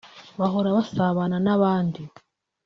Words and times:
bahora 0.39 0.69
basabana 0.77 1.37
n’abandi 1.45 2.01